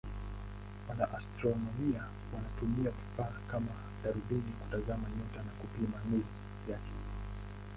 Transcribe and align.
Wanaastronomia 0.89 2.03
wanatumia 2.33 2.91
vifaa 2.91 3.39
kama 3.51 3.69
darubini 4.03 4.51
kutazama 4.53 5.07
nyota 5.09 5.43
na 5.43 5.51
kupima 5.51 6.01
nuru 6.09 6.25
yake. 6.69 6.91